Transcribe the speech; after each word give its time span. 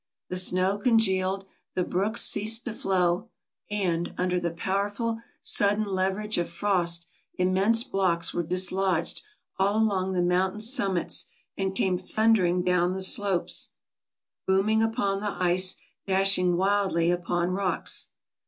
The 0.29 0.35
snow 0.35 0.79
congealed, 0.79 1.45
the 1.75 1.83
brooks 1.83 2.23
ceased 2.23 2.65
to 2.65 2.73
flow, 2.73 3.29
and, 3.69 4.15
under 4.17 4.39
the 4.39 4.49
powerful, 4.49 5.19
sudden 5.41 5.85
leverage 5.85 6.39
of 6.39 6.49
frost, 6.49 7.05
immense 7.37 7.83
blocks 7.83 8.33
were 8.33 8.41
dislodged 8.41 9.21
all 9.59 9.77
along 9.77 10.13
the 10.13 10.23
mountain 10.23 10.59
summits 10.59 11.27
and 11.55 11.75
came 11.75 11.99
thunder 11.99 12.45
ing 12.45 12.63
down 12.63 12.93
the 12.93 13.01
slopes, 13.03 13.69
booming 14.47 14.81
upon 14.81 15.19
the 15.21 15.35
ice, 15.39 15.75
dashing 16.07 16.57
wildly 16.57 17.11
upon 17.11 17.51
rocks. 17.51 18.09